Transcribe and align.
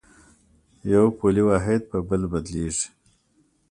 یو 0.93 1.05
پولي 1.17 1.43
واحد 1.49 1.81
په 1.91 1.97
بل 2.07 2.21
بدلېږي. 2.31 2.87